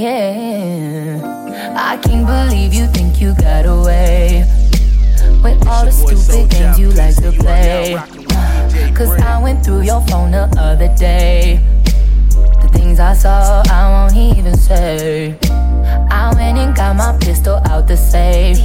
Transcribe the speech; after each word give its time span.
yeah. 0.00 1.74
I 1.76 1.96
can't 1.98 2.26
believe 2.26 2.72
you 2.72 2.86
think 2.86 3.20
you 3.20 3.34
got 3.34 3.66
away 3.66 4.44
with 5.42 5.66
all 5.66 5.84
the 5.84 5.92
stupid 5.92 6.50
games 6.50 6.78
you 6.78 6.90
like 6.90 7.16
to 7.16 7.32
play. 7.32 7.96
Cause 8.94 9.10
I 9.20 9.40
went 9.42 9.64
through 9.64 9.82
your 9.82 10.00
phone 10.06 10.30
the 10.30 10.48
other 10.58 10.88
day. 10.96 11.60
The 12.62 12.68
things 12.72 12.98
I 12.98 13.12
saw, 13.12 13.62
I 13.68 13.82
won't 13.92 14.16
even 14.16 14.56
say. 14.56 15.38
I 16.10 16.32
went 16.34 16.58
and 16.58 16.74
got 16.74 16.96
my 16.96 17.16
pistol 17.18 17.60
out 17.66 17.86
the 17.86 17.96
safe. 17.96 18.58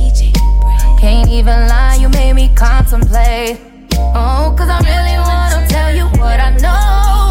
Can't 0.99 1.29
even 1.29 1.67
lie, 1.67 1.97
you 1.99 2.09
made 2.09 2.33
me 2.33 2.49
contemplate. 2.55 3.59
Oh, 4.15 4.55
cause 4.57 4.69
I 4.69 4.79
really 4.79 5.17
wanna 5.19 5.67
tell 5.67 5.93
you 5.93 6.05
what 6.19 6.39
I 6.39 6.55
know. 6.57 7.24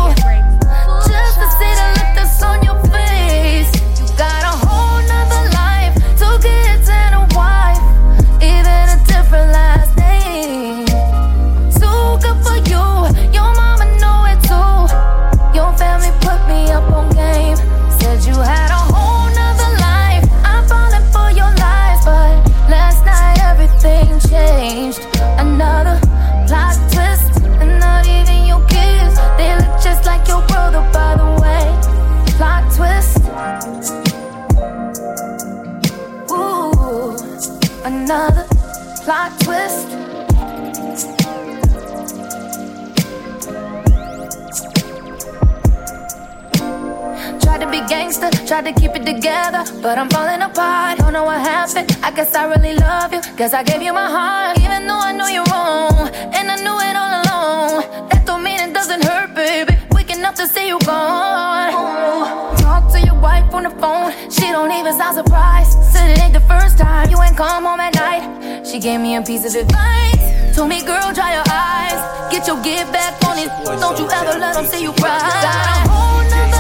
But 49.85 49.99
I'm 49.99 50.09
falling 50.09 50.41
apart. 50.41 50.99
Don't 50.99 51.13
know 51.13 51.25
what 51.25 51.41
happened. 51.41 51.95
I 52.03 52.11
guess 52.11 52.35
I 52.35 52.45
really 52.47 52.75
love 52.75 53.13
you. 53.13 53.21
Guess 53.37 53.53
I 53.53 53.63
gave 53.63 53.83
you 53.83 53.93
my 53.93 54.09
heart, 54.09 54.59
even 54.59 54.87
though 54.89 54.99
I 54.99 55.13
know 55.13 55.29
you're 55.29 55.45
wrong, 55.53 56.09
and 56.33 56.51
I 56.51 56.57
knew 56.65 56.77
it 56.89 56.97
all 56.97 57.13
along. 57.21 58.09
That 58.09 58.25
don't 58.25 58.43
mean 58.43 58.59
it 58.67 58.73
doesn't 58.73 59.05
hurt, 59.05 59.35
baby. 59.35 59.77
Waking 59.93 60.25
up 60.25 60.37
to 60.37 60.47
see 60.47 60.69
you 60.69 60.79
gone. 60.89 61.69
Ooh. 61.77 62.57
Talk 62.65 62.91
to 62.93 62.99
your 62.99 63.21
wife 63.21 63.53
on 63.53 63.65
the 63.65 63.75
phone. 63.83 64.11
She 64.31 64.47
don't 64.57 64.73
even 64.73 64.95
sound 64.97 65.17
surprised. 65.21 65.77
Said 65.93 66.13
it 66.13 66.19
ain't 66.19 66.33
the 66.33 66.47
first 66.53 66.79
time 66.79 67.11
you 67.11 67.21
ain't 67.21 67.37
come 67.37 67.65
home 67.65 67.81
at 67.81 67.95
night. 67.95 68.25
She 68.67 68.81
gave 68.81 69.01
me 69.01 69.17
a 69.17 69.23
piece 69.23 69.45
of 69.45 69.55
advice. 69.55 70.57
Told 70.57 70.71
me, 70.71 70.81
girl, 70.81 71.13
dry 71.13 71.37
your 71.37 71.49
eyes. 71.53 72.01
Get 72.33 72.47
your 72.47 72.57
get 72.63 72.91
back 72.91 73.23
on 73.29 73.37
it. 73.37 73.51
Don't 73.83 73.99
you 74.01 74.09
ever 74.09 74.39
let 74.39 74.55
them 74.55 74.65
see 74.65 74.81
you 74.81 74.93
cry. 74.93 75.21
Got 75.21 75.77
a 75.77 75.91
whole 75.93 76.25
nother 76.33 76.54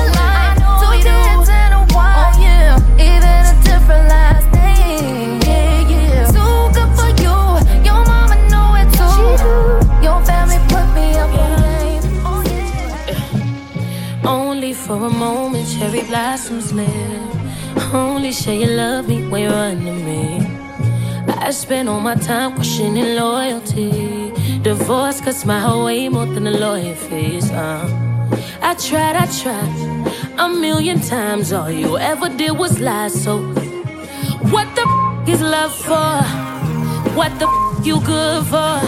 a 15.04 15.10
moment, 15.10 15.68
cherry 15.68 16.02
blossoms 16.02 16.72
live. 16.72 17.94
Only 17.94 18.32
say 18.32 18.60
you 18.60 18.66
love 18.66 19.08
me 19.08 19.26
when 19.28 19.42
you're 19.42 19.52
under 19.52 19.92
me. 19.92 20.46
I 21.28 21.50
spend 21.50 21.88
all 21.88 22.00
my 22.00 22.14
time 22.14 22.54
questioning 22.54 23.14
loyalty. 23.14 24.32
Divorce 24.62 25.20
could 25.20 25.34
smile 25.34 25.84
way 25.84 26.08
more 26.08 26.26
than 26.26 26.46
a 26.46 26.50
lawyer 26.52 26.94
fees. 26.94 27.50
Uh. 27.50 27.84
I 28.62 28.74
tried, 28.74 29.16
I 29.16 29.26
tried 29.42 29.72
a 30.38 30.48
million 30.48 31.00
times. 31.00 31.52
All 31.52 31.70
you 31.70 31.98
ever 31.98 32.28
did 32.28 32.52
was 32.52 32.80
lie. 32.80 33.08
So, 33.08 33.38
what 34.52 34.68
the 34.74 34.82
f- 34.88 35.28
is 35.28 35.40
love 35.42 35.74
for? 35.74 36.16
What 37.18 37.32
the 37.38 37.46
f- 37.46 37.86
you 37.86 38.00
good 38.00 38.46
for? 38.46 38.80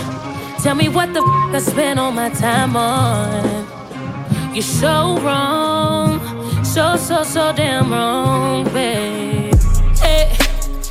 Tell 0.63 0.75
me 0.75 0.89
what 0.89 1.13
the 1.13 1.21
f- 1.21 1.55
I 1.55 1.59
spend 1.59 1.99
all 2.01 2.13
my 2.13 2.31
time 2.31 2.75
on. 2.77 3.67
You're 4.55 4.63
so 4.63 5.19
wrong, 5.21 5.96
so, 6.77 6.95
so, 6.95 7.23
so 7.23 7.53
damn 7.55 7.91
wrong, 7.91 8.65
babe. 8.65 9.55
Hey, 9.97 10.29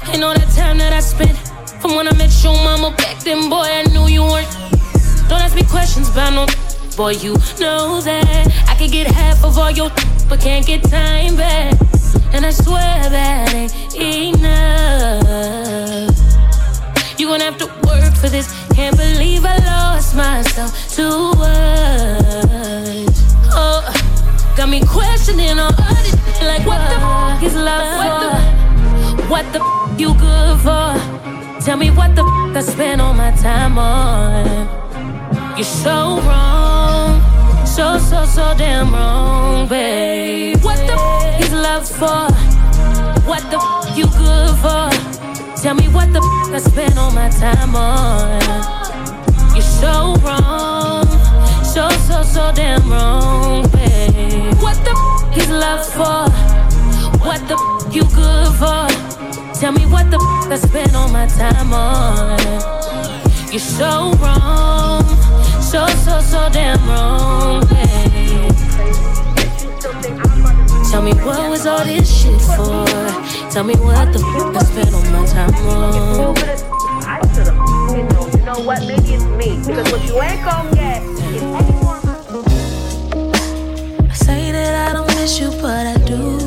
ain't 0.09 0.23
all 0.23 0.33
that 0.33 0.51
time 0.55 0.79
that 0.79 0.91
I 0.91 0.99
spent 0.99 1.37
from 1.79 1.95
when 1.95 2.07
I 2.07 2.13
met 2.17 2.31
your 2.43 2.55
mama 2.55 2.89
back 2.97 3.19
then, 3.19 3.51
boy, 3.51 3.67
I 3.69 3.83
knew 3.93 4.07
you 4.07 4.23
weren't. 4.23 4.51
Don't 5.29 5.41
ask 5.45 5.55
me 5.55 5.61
questions 5.61 6.09
about 6.09 6.33
no 6.33 6.47
boy, 6.97 7.11
you 7.11 7.33
know 7.59 8.01
that 8.01 8.47
I 8.67 8.73
could 8.79 8.89
get 8.91 9.05
half 9.05 9.43
of 9.43 9.59
all 9.59 9.69
your 9.69 9.91
but 10.27 10.41
can't 10.41 10.65
get 10.65 10.81
time 10.89 11.35
back. 11.35 11.75
And 12.33 12.43
I 12.47 12.49
swear 12.49 13.07
that 13.07 13.53
ain't 13.53 14.37
enough. 14.41 16.09
You 17.19 17.27
gonna 17.27 17.43
have 17.43 17.59
to 17.59 17.67
work 17.85 18.15
for 18.15 18.29
this. 18.29 18.47
Can't 18.73 18.97
believe 18.97 19.45
I 19.45 19.57
lost 19.57 20.15
myself 20.15 20.95
to 20.95 21.31
words. 21.37 22.64
Got 24.65 24.71
me 24.71 24.81
questioning 24.83 25.59
all 25.59 25.69
of 25.69 25.77
this. 25.77 26.41
Like, 26.41 26.65
what 26.65 26.81
the 26.89 26.97
f 26.97 27.43
is 27.43 27.53
love 27.53 27.85
for? 28.01 29.27
What 29.29 29.45
the 29.53 29.59
f 29.59 29.99
you 29.99 30.15
good 30.15 30.59
for? 30.65 31.61
Tell 31.63 31.77
me 31.77 31.91
what 31.91 32.15
the 32.15 32.23
f 32.23 32.57
I 32.57 32.61
spend 32.61 32.99
all 32.99 33.13
my 33.13 33.29
time 33.33 33.77
on. 33.77 34.67
You're 35.55 35.65
so 35.65 36.19
wrong, 36.21 37.21
so, 37.63 37.99
so, 37.99 38.25
so 38.25 38.55
damn 38.57 38.91
wrong, 38.91 39.67
babe. 39.67 40.57
What 40.63 40.77
the 40.77 40.93
f 40.93 41.41
is 41.43 41.53
love 41.53 41.87
for? 41.87 42.25
What 43.29 43.43
the 43.51 43.59
f 43.61 43.95
you 43.95 44.07
good 44.17 44.55
for? 44.63 44.89
Tell 45.61 45.75
me 45.75 45.89
what 45.89 46.11
the 46.11 46.21
f 46.47 46.55
I 46.55 46.57
spend 46.57 46.97
all 46.97 47.11
my 47.11 47.29
time 47.29 47.75
on. 47.75 48.41
You're 49.53 49.61
so 49.61 50.15
wrong, 50.25 51.05
so, 51.63 51.87
so, 52.07 52.23
so 52.23 52.51
damn 52.55 52.89
wrong, 52.89 53.69
What 54.61 54.77
the 54.83 54.91
f 54.91 55.37
is 55.37 55.49
love 55.49 55.85
for? 55.85 56.29
What 57.25 57.41
the 57.47 57.55
f 57.55 57.95
you 57.95 58.03
good 58.13 58.51
for? 58.59 58.87
Tell 59.59 59.71
me 59.71 59.85
what 59.85 60.11
the 60.11 60.17
f 60.17 60.51
I 60.51 60.57
spend 60.57 60.95
all 60.95 61.09
my 61.09 61.27
time 61.27 61.73
on. 61.73 62.39
You're 63.51 63.59
so 63.59 64.11
wrong, 64.19 65.03
so, 65.61 65.87
so, 66.03 66.19
so 66.19 66.49
damn 66.51 66.85
wrong, 66.87 67.61
babe. 67.67 68.51
Tell 70.91 71.01
me 71.01 71.13
what 71.25 71.49
was 71.49 71.65
all 71.65 71.85
this 71.85 72.07
shit 72.21 72.41
for? 72.41 72.85
Tell 73.49 73.63
me 73.63 73.75
what 73.75 74.11
the 74.11 74.19
f 74.19 74.55
I 74.55 74.63
spent 74.63 74.93
all 74.93 75.05
my 75.11 75.25
time 75.25 75.55
on. 75.67 75.93
You 78.35 78.41
know 78.43 78.59
what? 78.59 78.79
Maybe 78.85 79.13
it's 79.13 79.23
me. 79.23 79.57
Because 79.65 79.91
what 79.91 80.03
you 80.05 80.21
ain't 80.21 80.43
gonna 80.43 80.75
get 80.75 81.01
is 81.01 81.84
miss 85.25 85.39
you, 85.39 85.49
but 85.59 85.87
I 85.87 85.97
do. 86.05 86.37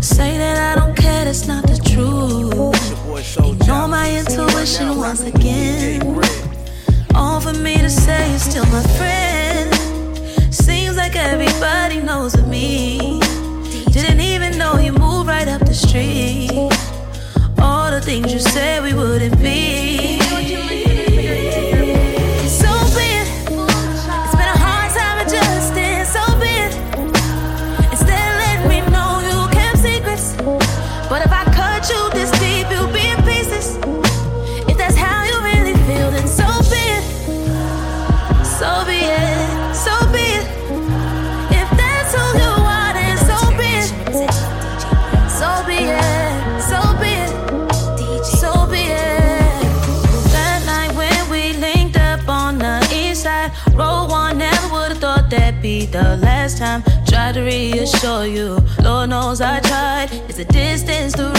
Say 0.00 0.38
that 0.38 0.56
I 0.70 0.80
don't 0.80 0.96
care, 0.96 1.24
that's 1.24 1.48
not 1.48 1.64
the 1.66 1.76
truth. 1.90 2.78
Ignore 3.38 3.88
my 3.88 4.08
intuition 4.18 4.96
once 4.96 5.22
again. 5.22 6.00
All 7.16 7.40
for 7.40 7.54
me 7.54 7.74
to 7.78 7.90
say 7.90 8.30
you're 8.30 8.38
still 8.38 8.66
my 8.66 8.84
friend. 8.98 9.68
Seems 10.54 10.96
like 10.96 11.16
everybody 11.16 12.00
knows 12.00 12.34
of 12.34 12.46
me. 12.46 13.18
Didn't 13.90 14.20
even 14.20 14.56
know 14.58 14.78
you 14.78 14.92
moved 14.92 15.26
right 15.26 15.48
up 15.48 15.62
the 15.66 15.74
street. 15.74 16.70
All 17.58 17.90
the 17.90 18.00
things 18.00 18.32
you 18.32 18.38
said 18.38 18.84
we 18.84 18.94
wouldn't 18.94 19.40
be. 19.40 20.85
Reassure 57.42 58.26
you. 58.26 58.58
Lord 58.82 59.10
knows 59.10 59.40
I 59.40 59.60
tried. 59.60 60.08
It's 60.28 60.38
the 60.38 60.44
distance 60.44 61.14
the 61.14 61.35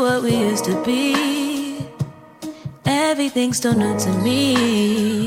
what 0.00 0.22
we 0.22 0.36
used 0.36 0.64
to 0.64 0.82
be. 0.84 1.86
Everything's 2.84 3.56
still 3.58 3.74
new 3.74 3.98
to 3.98 4.10
me. 4.22 5.25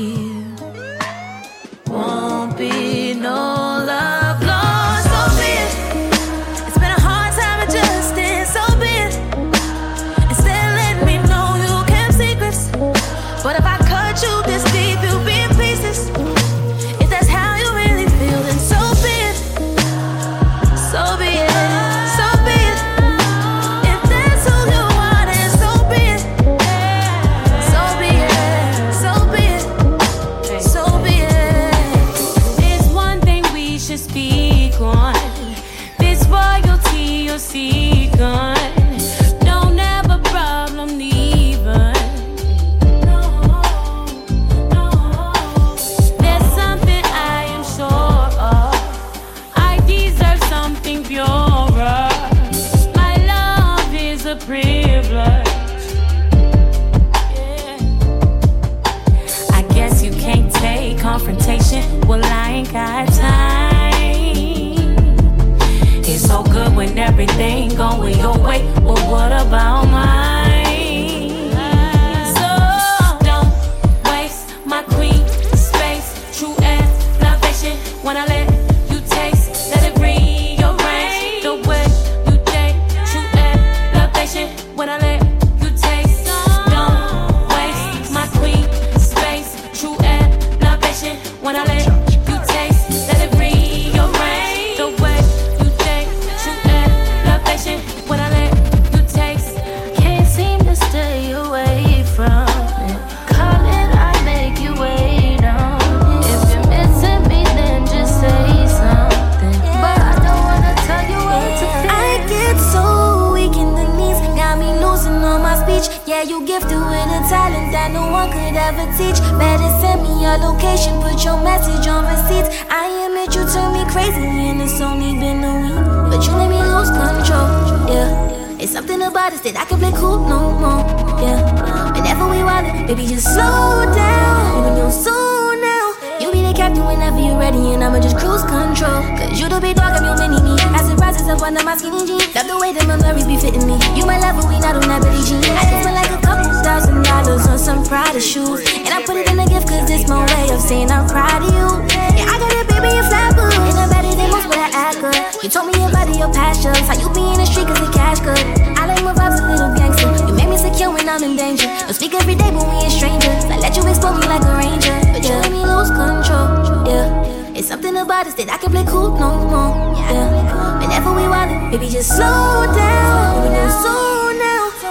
Captain 136.60 136.84
whenever 136.84 137.16
you're 137.16 137.40
ready, 137.40 137.72
and 137.72 137.80
I'ma 137.80 138.04
just 138.04 138.20
cruise 138.20 138.44
control. 138.44 139.00
Cause 139.16 139.40
you 139.40 139.48
the 139.48 139.56
big 139.64 139.80
dog, 139.80 139.96
I'm 139.96 140.04
your 140.04 140.16
mini 140.20 140.36
me. 140.44 140.60
As 140.76 140.84
it 140.92 141.00
rises 141.00 141.24
up 141.24 141.40
under 141.40 141.64
my 141.64 141.72
skinny 141.72 142.04
jeans, 142.04 142.28
love 142.36 142.52
the 142.52 142.58
way 142.60 142.76
that 142.76 142.84
my 142.84 143.00
memories 143.00 143.24
be 143.24 143.40
fitting 143.40 143.64
me. 143.64 143.80
You 143.96 144.04
my 144.04 144.20
lover, 144.20 144.44
we 144.44 144.60
not 144.60 144.76
on 144.76 144.84
that 144.92 145.00
Billie 145.00 145.24
Jean. 145.24 145.40
I 145.56 145.64
just 145.72 145.88
feel 145.88 145.96
like 145.96 146.12
a 146.12 146.20
couple 146.20 146.52
thousand 146.60 147.00
dollars 147.00 147.48
on 147.48 147.56
some 147.56 147.80
Prada 147.88 148.20
shoes. 148.20 148.60
And 148.76 148.92
I 148.92 149.00
put 149.08 149.16
it 149.16 149.32
in 149.32 149.40
a 149.40 149.48
gift 149.48 149.72
cause 149.72 149.88
it's 149.88 150.04
my 150.04 150.20
way 150.20 150.52
of 150.52 150.60
saying 150.60 150.92
I'm 150.92 151.08
proud 151.08 151.40
of 151.40 151.48
you. 151.48 151.68
Yeah, 151.96 152.28
I 152.28 152.36
got 152.36 152.52
a 152.52 152.62
baby 152.68 152.92
in 152.92 153.04
flat 153.08 153.32
boots. 153.32 153.56
And 153.56 153.80
I'm 153.80 153.88
better 153.88 154.12
than 154.12 154.28
most, 154.28 154.52
I 154.52 154.68
act 154.68 155.00
good. 155.00 155.16
You 155.40 155.48
told 155.48 155.72
me 155.72 155.80
about 155.80 156.12
your 156.12 156.28
passions. 156.28 156.84
How 156.84 157.00
you 157.00 157.08
be 157.16 157.24
in 157.24 157.40
the 157.40 157.48
street 157.48 157.72
cause 157.72 157.80
the 157.80 157.88
cash 157.88 158.20
good. 158.20 158.36
I 158.76 158.84
like 158.84 159.00
my 159.00 159.16
vibes 159.16 159.40
a 159.40 159.48
little 159.48 159.72
gangster. 159.72 160.12
You 160.28 160.36
make 160.36 160.52
me 160.52 160.60
secure 160.60 160.92
when 160.92 161.08
I'm 161.08 161.24
in 161.24 161.40
danger. 161.40 161.72
Don't 161.88 161.96
speak 161.96 162.12
every 162.12 162.36
day, 162.36 162.52
but 162.52 162.68
we 162.68 162.84
ain't 162.84 162.92
strangers. 162.92 163.48
I 163.48 163.56
let 163.56 163.72
you 163.80 163.82
explore 163.88 164.12
me 164.12 164.28
like 164.28 164.44
a 164.44 164.52
ranger. 164.60 164.92
But 165.08 165.24
you 165.24 165.32
let 165.40 165.48
me 165.48 165.64
lose 165.64 165.88
control. 165.88 166.59
Yeah. 166.90 167.54
It's 167.54 167.68
something 167.68 167.96
about 167.96 168.26
us 168.26 168.34
that 168.34 168.50
I 168.50 168.58
can 168.58 168.70
play 168.72 168.84
cool 168.84 169.14
no 169.14 169.30
more. 169.46 169.94
Yeah. 169.94 170.82
Whenever 170.82 171.14
we 171.14 171.22
wild, 171.28 171.70
baby, 171.70 171.88
just 171.88 172.10
slow 172.16 172.66
down. 172.74 173.46
Baby, 173.46 173.62
so 173.78 173.94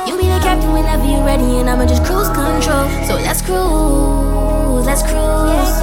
you 0.08 0.16
be 0.16 0.32
the 0.32 0.40
captain 0.40 0.72
whenever 0.72 1.04
you're 1.04 1.26
ready, 1.26 1.60
and 1.60 1.70
I'ma 1.70 1.86
just 1.86 2.06
cruise 2.06 2.30
control. 2.30 2.88
So 3.04 3.20
let's 3.20 3.42
cruise, 3.44 4.86
let's 4.88 5.04
cruise, 5.04 5.76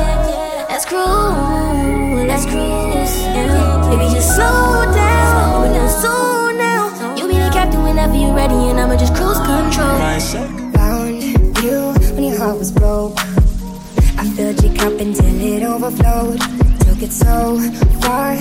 let's 0.72 0.86
cruise, 0.88 2.24
let's 2.24 2.46
cruise. 2.48 3.14
Yeah. 3.36 3.90
Baby, 3.90 4.08
just 4.14 4.34
slow 4.34 4.88
down, 4.96 5.60
we're 5.60 5.76
not 5.76 5.92
so 6.00 6.50
now. 6.56 6.88
You 7.16 7.28
be 7.28 7.34
the 7.34 7.50
captain 7.52 7.82
whenever 7.82 8.16
you're 8.16 8.34
ready, 8.34 8.72
and 8.72 8.80
I'ma 8.80 8.96
just 8.96 9.14
cruise 9.14 9.38
control. 9.44 10.00
Found 10.80 11.22
you 11.60 11.92
when 12.16 12.24
your 12.24 12.38
heart 12.38 12.56
was 12.58 12.72
broke. 12.72 13.18
Filled 14.36 14.62
your 14.62 14.74
cup 14.74 15.00
until 15.00 15.40
it 15.40 15.62
overflowed. 15.62 16.38
Took 16.80 17.00
it 17.00 17.10
so 17.10 17.58
far 18.02 18.32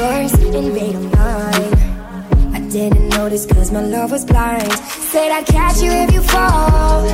yours 0.00 0.32
them 0.32 1.10
mine. 1.12 1.74
I 2.54 2.60
didn't 2.70 3.08
notice 3.10 3.46
cause 3.46 3.70
my 3.70 3.82
love 3.82 4.10
was 4.10 4.24
blind. 4.24 4.72
Said 5.12 5.30
I'd 5.30 5.46
catch 5.46 5.82
you 5.82 5.90
if 5.90 6.12
you 6.12 6.22
fall. 6.22 7.06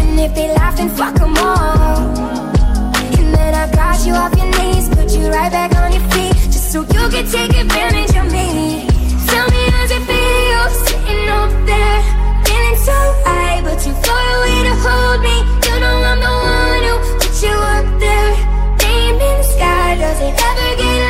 And 0.00 0.18
if 0.20 0.34
they 0.34 0.48
laugh, 0.54 0.76
then 0.76 0.90
fuck 0.90 1.14
them 1.14 1.36
all. 1.38 1.98
And 3.18 3.34
then 3.34 3.54
I 3.54 3.70
got 3.72 4.06
you 4.06 4.14
off 4.14 4.34
your 4.36 4.50
knees, 4.58 4.88
put 4.88 5.10
you 5.16 5.28
right 5.30 5.50
back 5.50 5.74
on 5.76 5.92
your 5.92 6.06
feet. 6.10 6.34
Just 6.54 6.72
so 6.72 6.80
you 6.82 7.04
could 7.12 7.28
take 7.30 7.54
advantage 7.56 8.14
of 8.16 8.26
me. 8.32 8.86
Tell 9.28 9.46
me 9.54 9.62
how's 9.74 9.90
it 9.90 10.02
feel 10.08 10.64
sitting 10.84 11.28
up 11.28 11.52
there, 11.70 12.00
feeling 12.44 12.78
so 12.88 12.98
high, 13.26 13.60
but 13.62 13.78
too 13.84 13.94
far 14.04 14.26
away 14.36 14.58
to 14.68 14.74
hold 14.84 15.20
me. 15.26 15.36
You 15.66 15.80
know 15.82 15.96
I'm 16.10 16.20
the 16.26 16.34
one 16.54 16.82
who 16.88 16.94
put 17.20 17.34
you 17.44 17.56
up 17.76 17.86
there. 18.00 18.32
Name 18.82 19.14
in 19.28 19.36
the 19.40 19.46
sky, 19.54 19.96
does 19.96 20.20
it 20.20 20.34
ever 20.48 20.76
get 20.82 21.09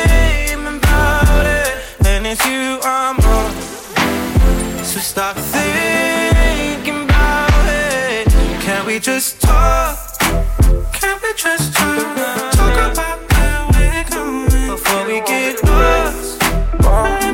just 9.01 9.41
talk? 9.41 9.97
Can 10.93 11.19
we 11.23 11.33
just 11.35 11.73
talk? 11.73 12.51
Talk 12.53 12.93
about 12.93 13.19
where 13.31 13.65
we're 13.73 14.03
going 14.11 14.67
before 14.69 15.05
we 15.07 15.21
get 15.21 15.63
lost. 15.63 16.39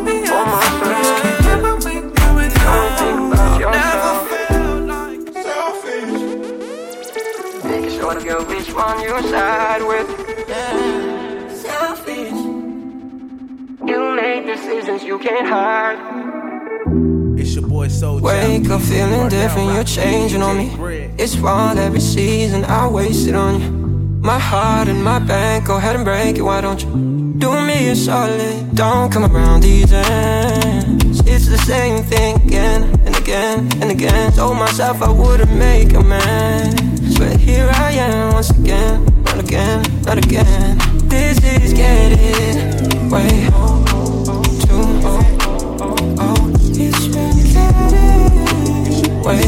Me 0.06 0.24
out 0.28 0.64
first. 0.80 1.24
Can't 1.24 1.44
get 1.44 1.62
what 1.64 1.84
we 1.84 1.96
without 2.38 3.02
I've 3.42 3.60
never 3.60 4.14
felt 4.32 4.82
like 4.88 5.24
selfish. 5.44 6.14
Making 7.66 8.00
sure 8.00 8.14
to 8.18 8.26
go 8.26 8.38
which 8.46 8.74
one 8.74 9.02
you 9.02 9.22
side 9.30 9.84
with. 9.92 10.08
selfish. 11.54 12.40
You 13.90 14.00
make 14.16 14.46
decisions 14.46 15.04
you 15.04 15.20
can't 15.20 15.48
hide. 15.48 16.17
It's 17.88 18.02
your 18.02 18.20
boy 18.20 18.28
Soul 18.28 18.60
Wake 18.60 18.70
up 18.70 18.82
feeling 18.82 19.30
different, 19.30 19.74
you're 19.74 19.84
changing 19.86 20.42
on 20.42 20.58
me. 20.58 20.68
It's 21.18 21.38
wrong 21.38 21.78
every 21.78 22.02
season, 22.02 22.66
I 22.66 22.86
waste 22.86 23.30
it 23.30 23.36
on 23.36 23.62
you. 23.62 23.70
My 24.22 24.38
heart 24.38 24.90
and 24.90 25.02
my 25.02 25.20
bank, 25.20 25.68
go 25.68 25.78
ahead 25.78 25.96
and 25.96 26.04
break 26.04 26.38
it, 26.38 26.42
why 26.42 26.60
don't 26.60 26.82
you? 26.84 26.90
Do 27.38 27.50
me 27.66 27.88
a 27.88 27.96
solid, 27.96 28.76
don't 28.76 29.10
come 29.10 29.24
around 29.24 29.64
these 29.64 29.94
ends. 29.94 31.22
It's 31.26 31.48
the 31.48 31.58
same 31.60 32.04
thing 32.04 32.36
again 32.46 32.84
and 33.06 33.16
again 33.16 33.70
and 33.82 33.90
again. 33.90 34.34
Told 34.34 34.58
myself 34.58 35.02
I 35.02 35.10
wouldn't 35.10 35.54
make 35.54 35.94
amends. 35.94 37.18
But 37.18 37.38
here 37.38 37.70
I 37.74 37.92
am 37.92 38.34
once 38.34 38.50
again, 38.50 39.06
not 39.24 39.40
again, 39.40 39.82
not 40.04 40.18
again. 40.18 40.78
This 41.08 41.38
is 41.42 41.72
getting 41.72 43.10
way 43.10 43.50
Bread. 49.28 49.44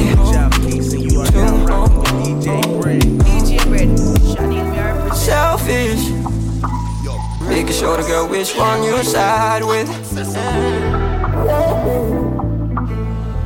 DJ 3.31 3.71
Red, 3.71 3.87
Shawty 4.27 4.61
Mary 4.71 5.15
selfish. 5.15 6.03
Making 7.47 7.73
sure 7.73 7.95
to 7.95 8.03
go 8.03 8.27
which 8.27 8.57
one 8.57 8.83
you 8.83 9.01
side 9.03 9.63
with. 9.63 9.87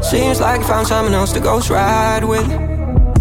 Seems 0.03 0.41
like 0.41 0.61
you 0.61 0.65
found 0.65 0.87
someone 0.87 1.13
else 1.13 1.33
to 1.33 1.39
ghost 1.39 1.69
ride 1.69 2.23
with. 2.23 2.47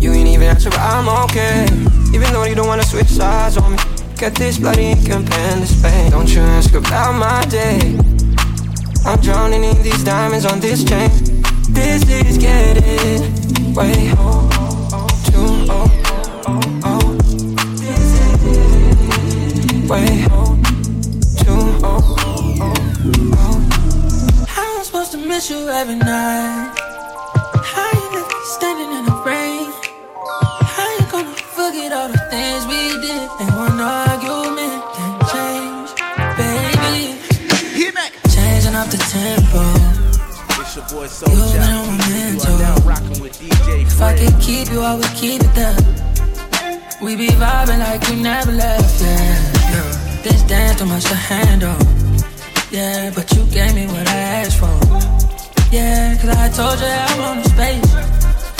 You 0.00 0.12
ain't 0.12 0.28
even 0.28 0.48
answer, 0.48 0.70
but 0.70 0.80
I'm 0.80 1.06
okay. 1.24 1.66
Even 2.14 2.32
though 2.32 2.44
you 2.44 2.54
don't 2.54 2.66
wanna 2.66 2.82
switch 2.82 3.08
sides 3.08 3.58
on 3.58 3.72
me. 3.72 3.78
Got 4.16 4.36
this 4.36 4.56
bloody 4.56 4.86
ink 4.86 5.10
and 5.10 5.26
pen 5.26 5.60
this 5.60 5.82
pain. 5.82 6.10
Don't 6.10 6.32
you 6.34 6.40
ask 6.40 6.72
about 6.72 7.12
my 7.12 7.44
day. 7.44 7.98
I'm 9.04 9.20
drowning 9.20 9.64
in 9.64 9.82
these 9.82 10.02
diamonds 10.02 10.46
on 10.46 10.60
this 10.60 10.82
chain. 10.82 11.31
This 11.72 12.02
is 12.08 12.38
getting 12.38 13.74
way 13.74 14.12
too 15.24 15.46
old. 15.70 15.90
way 19.88 20.26
too 21.38 21.62
old. 21.82 22.18
How 24.48 24.62
am 24.62 24.78
I'm 24.78 24.84
supposed 24.84 25.12
to 25.12 25.18
miss 25.18 25.50
you 25.50 25.68
every 25.68 25.96
night? 25.96 26.81
Boy 40.92 41.06
Soul 41.06 41.32
You 41.32 41.40
Job 41.52 41.64
know 41.64 41.84
I'm 41.88 41.98
Keys, 41.98 42.14
and 42.14 42.34
you 42.34 42.40
into 42.40 42.52
are 42.52 42.58
now 42.58 43.22
with 43.22 43.34
DJ 43.40 43.82
If 43.82 44.00
I 44.00 44.12
could 44.18 44.36
keep 44.40 44.70
you, 44.72 44.80
I 44.80 44.94
would 44.94 45.14
keep 45.16 45.40
it 45.40 45.54
there. 45.54 45.76
We 47.02 47.16
be 47.16 47.28
vibing 47.28 47.80
like 47.80 48.02
we 48.08 48.16
never 48.22 48.52
left, 48.52 49.00
yeah. 49.00 49.08
yeah. 49.74 50.22
This 50.22 50.42
dance 50.42 50.78
too 50.78 50.86
much 50.86 51.04
to 51.04 51.16
handle. 51.16 51.80
Yeah, 52.70 53.10
but 53.14 53.26
you 53.34 53.44
gave 53.46 53.74
me 53.74 53.86
what 53.86 54.06
I 54.08 54.18
asked 54.40 54.58
for. 54.60 54.76
Yeah, 55.72 56.16
cause 56.20 56.30
I 56.30 56.48
told 56.58 56.78
you 56.78 56.86
I 56.86 57.12
wanted 57.18 57.48
space. 57.54 57.92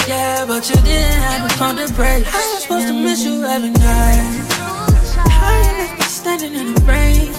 Yeah, 0.09 0.45
but 0.47 0.69
you 0.69 0.77
didn't 0.83 1.21
have 1.27 1.43
the 1.49 1.55
phone 1.57 1.77
to 1.77 1.87
break. 1.95 2.25
How 2.25 2.41
you 2.41 2.61
supposed 2.61 2.89
to 2.89 2.95
miss 2.95 3.25
you 3.25 3.45
every 3.45 3.71
night? 3.71 4.27
How 5.39 5.53
you 5.65 5.73
left 5.79 5.99
me 6.01 6.07
standing 6.07 6.55
in 6.55 6.75
the 6.75 6.81
rain? 6.83 7.33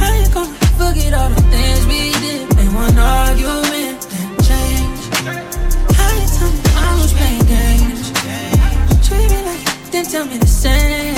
How 0.00 0.12
you 0.20 0.28
gonna 0.34 0.52
forget 0.80 1.14
all 1.14 1.28
the 1.28 1.42
things 1.52 1.86
we 1.86 2.10
did? 2.24 2.58
And 2.58 2.74
one 2.74 2.98
argument 2.98 3.71
didn't 10.02 10.12
tell 10.12 10.26
me 10.26 10.36
the 10.38 10.46
same. 10.46 11.14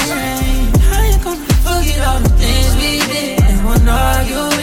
How 0.82 1.02
you 1.04 1.18
gonna 1.24 1.40
forget 1.64 2.06
all 2.06 2.20
the 2.20 2.28
things 2.28 2.76
we 2.76 2.98
did? 3.12 3.40
And 3.42 3.64
one 3.64 3.88
argument 3.88 4.53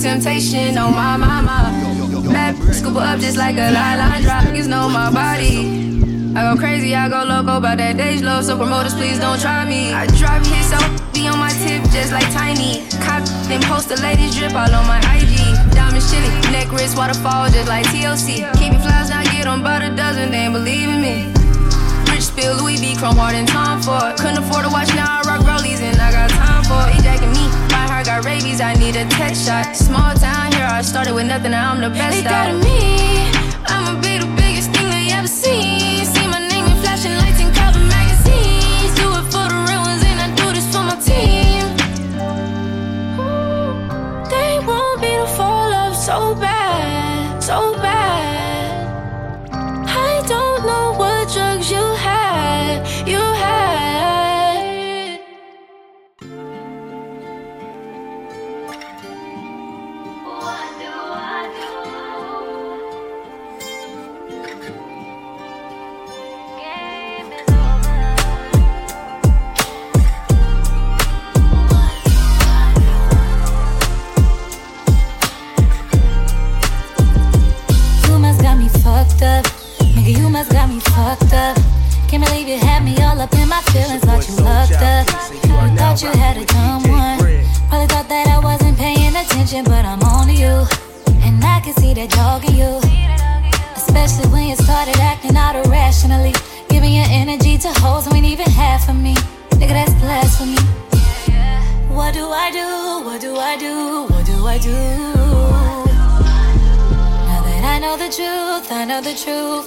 temptation 0.00 0.78
on 0.78 0.92
my 0.94 1.16
mama. 1.16 1.72
Map 2.30 2.54
scoop 2.72 2.96
up 2.96 3.18
just 3.18 3.36
like 3.36 3.56
a 3.56 3.70
line 3.72 3.98
line 3.98 4.22
drop. 4.22 4.44
Niggas 4.44 4.68
know 4.68 4.88
my 4.88 5.10
body. 5.10 5.88
I 6.36 6.52
go 6.52 6.58
crazy, 6.58 6.94
I 6.94 7.08
go 7.08 7.24
loco 7.24 7.60
by 7.60 7.74
that 7.74 7.96
day's 7.96 8.22
love. 8.22 8.44
So 8.44 8.56
promoters, 8.56 8.94
please 8.94 9.18
don't 9.18 9.40
try 9.40 9.64
me. 9.64 9.92
I 9.92 10.06
drive 10.06 10.46
hits 10.46 10.70
so 10.70 10.78
be 11.12 11.26
on 11.26 11.38
my 11.38 11.50
tip 11.50 11.82
just 11.90 12.12
like 12.12 12.30
Tiny. 12.30 12.86
Cop 13.02 13.26
then 13.50 13.62
post 13.62 13.88
the 13.88 13.98
latest 14.00 14.38
drip 14.38 14.54
all 14.54 14.70
on 14.70 14.86
my 14.86 15.02
IG. 15.18 15.34
Diamond 15.74 16.04
chili, 16.06 16.30
neck 16.54 16.70
wrist, 16.70 16.96
waterfall 16.96 17.50
just 17.50 17.68
like 17.68 17.86
TLC. 17.86 18.46
Keep 18.54 18.78
your 18.78 18.82
flies, 18.82 19.10
now 19.10 19.22
get 19.24 19.46
on 19.46 19.60
about 19.60 19.82
a 19.82 19.90
dozen, 19.96 20.30
they 20.30 20.46
ain't 20.46 20.54
believe 20.54 20.88
in 20.88 21.02
me. 21.02 21.26
Rich 22.12 22.30
spill 22.30 22.54
Louis 22.62 22.78
V, 22.78 22.94
Chrome 22.94 23.16
Hearts, 23.16 23.34
and 23.34 23.48
Tom 23.48 23.82
Ford. 23.82 24.14
Couldn't 24.16 24.38
afford 24.38 24.64
to 24.64 24.70
watch, 24.70 24.94
now 24.94 25.18
I 25.18 25.26
rock 25.26 25.42
rollies 25.42 25.82
and 25.82 25.98
I 25.98 26.12
got 26.12 26.30
time 26.30 26.62
for 26.70 26.86
it. 26.94 27.02
Jack 27.02 27.20
me 27.34 27.57
got 28.18 28.26
rabies, 28.26 28.60
I 28.60 28.74
need 28.74 28.96
a 28.96 29.04
tech 29.08 29.34
shot. 29.34 29.76
Small 29.76 30.14
town 30.14 30.52
here, 30.52 30.66
I 30.66 30.82
started 30.82 31.14
with 31.14 31.26
nothing, 31.26 31.52
now 31.52 31.72
I'm 31.72 31.80
the 31.80 31.90
best. 31.90 32.16
They 32.16 32.22
got 32.22 32.54
me, 32.54 33.30
I'ma 33.66 34.00
be 34.00 34.18
the 34.18 34.30
biggest 34.36 34.70
thing 34.72 34.88
they 34.90 35.12
ever 35.12 35.28
seen. 35.28 36.04
See 36.04 36.26
my 36.26 36.40
name 36.48 36.64
in 36.66 36.76
flashing 36.82 37.14
lights 37.14 37.40
and 37.40 37.54
cover 37.54 37.80
magazines. 37.80 38.94
Do 38.98 39.06
it 39.18 39.26
for 39.32 39.46
the 39.52 39.58
real 39.68 39.82
ones, 39.82 40.02
and 40.04 40.20
I 40.20 40.28
do 40.34 40.52
this 40.52 40.66
for 40.72 40.82
my 40.82 40.96
team. 41.08 41.64
They 44.32 44.58
want 44.66 45.00
me 45.00 45.16
to 45.16 45.26
fall 45.36 45.72
off 45.72 45.96
so 45.96 46.34
bad, 46.34 47.42
so 47.42 47.74
bad. 47.74 47.87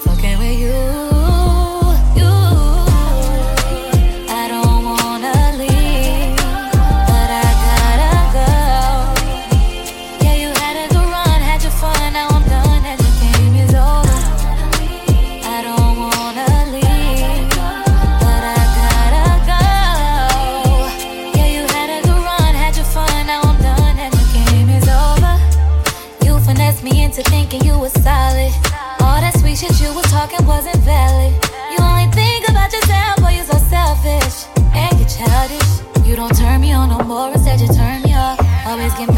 fucking 0.01 0.39
with 0.39 0.59
you. 0.59 1.10
Talking 30.27 30.45
wasn't 30.45 30.77
valid. 30.85 31.33
You 31.71 31.79
only 31.81 32.05
think 32.13 32.47
about 32.47 32.71
yourself, 32.71 33.17
boy, 33.21 33.33
you 33.37 33.43
so 33.43 33.57
selfish. 33.57 34.45
And 34.75 34.93
you're 34.99 35.09
childish. 35.09 35.71
You 36.05 36.15
don't 36.15 36.35
turn 36.37 36.61
me 36.61 36.73
on 36.73 36.89
no 36.89 36.99
more, 36.99 37.31
instead 37.33 37.59
you 37.59 37.67
turn 37.67 38.03
me 38.03 38.13
off. 38.13 38.37
Always 38.67 38.93
get 38.93 39.10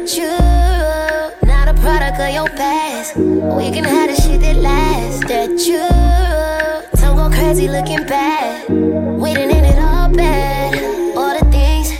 that 0.00 0.16
you 0.16 1.46
not 1.46 1.68
a 1.68 1.74
product 1.80 2.18
of 2.20 2.32
your 2.32 2.48
past. 2.56 3.16
We 3.16 3.70
can 3.70 3.84
have 3.84 4.08
the 4.08 4.16
shit 4.20 4.40
that 4.40 4.56
lasts. 4.56 5.20
That 5.28 5.50
you 5.68 7.00
don't 7.00 7.16
go 7.16 7.28
crazy 7.28 7.68
looking 7.68 8.06
bad. 8.06 8.68
We 8.70 9.34
done 9.34 9.50
ended 9.50 9.78
all 9.78 10.08
bad. 10.08 10.74
All 11.16 11.38
the 11.38 11.44
things 11.50 11.90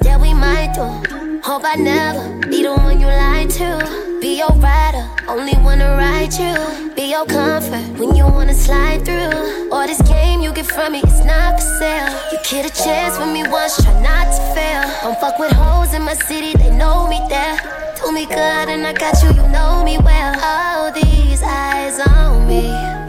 that 0.00 0.20
we 0.20 0.34
might 0.34 0.74
do. 0.74 1.40
Hope 1.42 1.62
I 1.64 1.76
never 1.76 2.46
be 2.46 2.62
the 2.62 2.74
one 2.74 3.00
you 3.00 3.06
lie 3.06 3.46
to. 3.46 4.18
Be 4.20 4.38
your 4.38 4.52
rider, 4.60 5.08
only 5.28 5.54
wanna 5.64 5.96
ride 5.96 6.32
you. 6.34 6.54
Be 6.94 7.10
your 7.10 7.26
comfort 7.26 7.98
when 7.98 8.14
you 8.14 8.24
wanna 8.24 8.54
slide 8.54 9.04
through. 9.04 9.70
All 9.72 9.86
this 9.86 10.00
game 10.02 10.40
you 10.40 10.52
get 10.52 10.66
from 10.66 10.92
me, 10.92 11.00
it's 11.02 11.24
not 11.24 11.60
for 11.60 11.66
sale. 11.78 12.08
You 12.32 12.38
get 12.48 12.64
a 12.66 12.82
chance 12.82 13.18
with 13.18 13.30
me 13.32 13.42
once, 13.48 13.82
try 13.82 13.92
not 14.00 14.26
to 14.36 14.42
fail. 14.54 14.82
Don't 15.02 15.18
fuck 15.20 15.38
with 15.38 15.52
hoes 15.52 15.94
in 15.94 16.02
my 16.02 16.14
city, 16.14 16.52
they 16.54 16.70
know 16.70 17.06
me 17.08 17.20
there. 17.28 17.56
Do 18.02 18.12
me 18.12 18.26
good 18.26 18.68
and 18.68 18.86
I 18.86 18.92
got 18.92 19.22
you, 19.22 19.30
you 19.30 19.48
know 19.48 19.82
me 19.84 19.98
well. 19.98 20.34
All 20.42 20.92
these 20.92 21.42
eyes 21.42 21.98
on 22.00 22.46
me, 22.46 22.64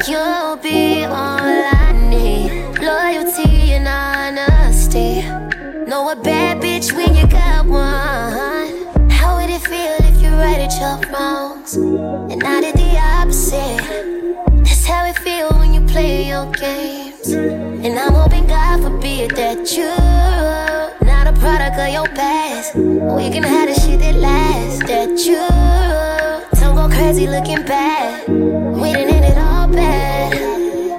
you'll 0.08 0.58
be 0.58 1.06
all 1.06 1.40
I 1.40 1.92
need. 2.10 2.80
Loyalty 2.80 3.74
and 3.74 3.88
honesty. 3.88 5.22
Know 5.88 6.10
a 6.10 6.16
bad 6.16 6.62
bitch 6.62 6.92
when 6.94 7.16
you 7.16 7.28
got 7.28 7.66
one. 7.66 8.47
Feel 9.68 9.98
if 10.00 10.22
you 10.22 10.30
righted 10.30 10.72
your 10.80 10.98
wrongs 11.12 11.76
and 11.76 12.42
I 12.42 12.62
did 12.62 12.76
the 12.76 12.98
opposite? 12.98 14.46
That's 14.64 14.86
how 14.86 15.06
it 15.06 15.18
feel 15.20 15.50
when 15.60 15.74
you 15.74 15.82
play 15.82 16.26
your 16.26 16.50
games. 16.54 17.28
And 17.28 18.00
I'm 18.00 18.14
hoping 18.14 18.48
God 18.48 18.82
forbid 18.82 19.32
that 19.32 19.70
you 19.76 19.90
not 21.06 21.28
a 21.28 21.34
product 21.34 21.78
of 21.80 21.90
your 21.90 22.08
past. 22.16 22.76
We 22.76 23.30
can 23.30 23.44
have 23.44 23.68
the 23.68 23.78
shit 23.78 24.00
that 24.00 24.16
lasts. 24.16 24.88
That 24.88 25.20
you 25.28 25.44
don't 26.62 26.76
go 26.76 26.88
crazy 26.88 27.28
looking 27.28 27.66
bad. 27.66 28.26
We 28.30 28.94
done 28.94 29.24
it 29.24 29.38
all 29.38 29.68
bad. 29.68 30.34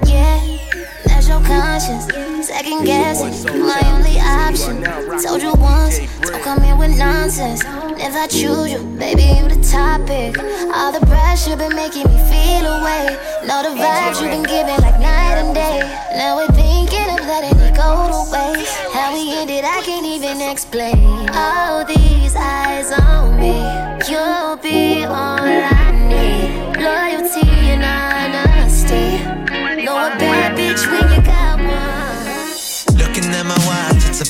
Yeah, 0.07 0.57
that's 1.05 1.27
your 1.27 1.41
conscience. 1.41 2.28
Second 2.41 2.85
guessing, 2.85 3.59
my 3.59 3.81
only 3.93 4.17
option. 4.19 4.83
Told 5.21 5.41
you 5.41 5.51
once, 5.53 5.99
don't 6.21 6.41
come 6.41 6.63
in 6.63 6.77
with 6.77 6.97
nonsense. 6.97 7.61
If 7.99 8.15
I 8.15 8.27
choose 8.27 8.71
you, 8.71 8.79
baby, 8.97 9.23
you 9.23 9.47
the 9.49 9.61
topic. 9.61 10.39
All 10.73 10.91
the 10.91 11.05
pressure 11.05 11.57
been 11.57 11.75
making 11.75 12.07
me 12.07 12.17
feel 12.31 12.65
away. 12.65 13.17
Know 13.45 13.61
the 13.61 13.75
vibes 13.75 14.21
you've 14.21 14.31
been 14.31 14.43
giving 14.43 14.79
like 14.79 14.99
night 15.01 15.35
and 15.35 15.53
day. 15.53 15.79
Now 16.15 16.37
we're 16.37 16.47
thinking 16.55 17.09
of 17.11 17.19
letting 17.27 17.59
it 17.59 17.75
go 17.75 18.07
to 18.07 18.31
waste. 18.31 18.77
How 18.93 19.13
we 19.13 19.33
ended, 19.35 19.65
I 19.65 19.81
can't 19.81 20.05
even 20.05 20.39
explain. 20.41 21.29
All 21.33 21.83
these 21.83 22.35
eyes 22.37 22.91
on 22.93 23.37
me, 23.37 23.59
you'll 24.07 24.55
be 24.57 25.03
all 25.03 25.43
I 25.43 25.91
need. 26.07 26.77
Loyalty 26.81 27.48